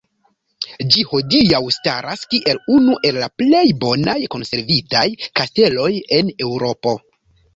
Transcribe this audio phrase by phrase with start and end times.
[0.93, 5.05] Ĝi hodiaŭ staras kiel unu el la plej bonaj konservitaj
[5.41, 6.95] kasteloj en Eŭropo.